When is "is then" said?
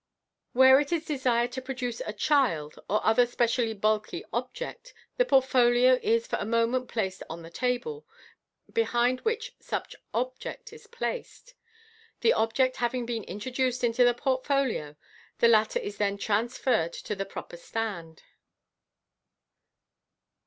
15.77-16.17